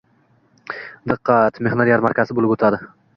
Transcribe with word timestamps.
Diqqat, 1.11 1.59
mehnat 1.67 1.91
yarmarkasi 1.91 2.37
boʻlib 2.39 2.55
oʻtadi! 2.57 2.81